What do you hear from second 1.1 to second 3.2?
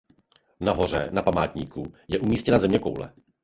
na památníku je umístěna zeměkoule.